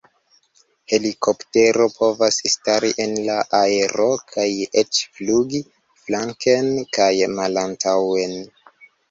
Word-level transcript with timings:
Helikoptero 0.91 1.85
povas 1.97 2.39
stari 2.53 2.89
en 3.05 3.13
la 3.27 3.35
aero 3.59 4.09
kaj 4.33 4.47
eĉ 4.83 5.03
flugi 5.19 5.63
flanken 6.07 6.73
kaj 6.99 7.13
malantaŭen. 7.37 8.37